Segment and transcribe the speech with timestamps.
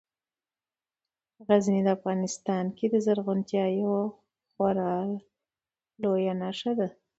[1.47, 4.01] غزني په افغانستان کې د زرغونتیا یوه
[4.51, 4.91] خورا
[6.01, 6.87] لویه نښه ده.